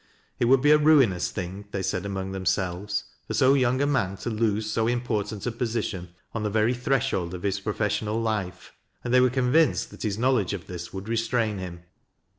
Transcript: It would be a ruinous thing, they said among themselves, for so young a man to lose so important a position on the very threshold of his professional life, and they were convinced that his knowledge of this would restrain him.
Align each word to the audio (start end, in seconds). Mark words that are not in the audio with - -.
It 0.39 0.45
would 0.45 0.61
be 0.63 0.71
a 0.71 0.79
ruinous 0.79 1.29
thing, 1.29 1.65
they 1.69 1.83
said 1.83 2.07
among 2.07 2.31
themselves, 2.31 3.03
for 3.27 3.35
so 3.35 3.53
young 3.53 3.79
a 3.81 3.85
man 3.85 4.17
to 4.25 4.31
lose 4.31 4.71
so 4.71 4.87
important 4.87 5.45
a 5.45 5.51
position 5.51 6.09
on 6.33 6.41
the 6.41 6.49
very 6.49 6.73
threshold 6.73 7.35
of 7.35 7.43
his 7.43 7.59
professional 7.59 8.19
life, 8.19 8.73
and 9.03 9.13
they 9.13 9.21
were 9.21 9.29
convinced 9.29 9.91
that 9.91 10.01
his 10.01 10.17
knowledge 10.17 10.53
of 10.53 10.65
this 10.65 10.91
would 10.91 11.07
restrain 11.07 11.59
him. 11.59 11.83